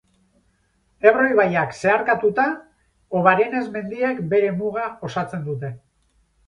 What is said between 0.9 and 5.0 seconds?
Ebro ibaiak zeharkatuta, Obarenes mendiek bere muga